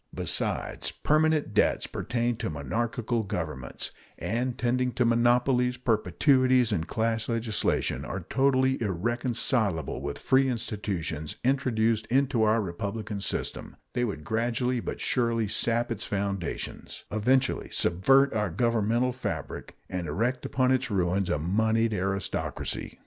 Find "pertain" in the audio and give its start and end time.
1.85-2.35